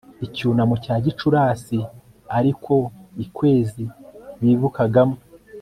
icyunamo 0.25 0.75
cya 0.83 0.95
gicurasi 1.05 1.79
ari 2.37 2.51
ko 2.63 2.77
ikwezi 3.23 3.83
bibukagamo 4.39 5.17